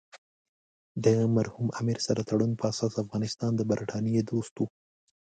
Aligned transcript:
د 1.03 1.05
مرحوم 1.35 1.67
امیر 1.79 1.99
سره 2.07 2.21
تړون 2.29 2.51
په 2.59 2.63
اساس 2.71 2.93
افغانستان 3.03 3.51
د 3.55 3.61
برټانیې 3.69 4.21
دوست 4.29 4.53
وو. 4.57 4.65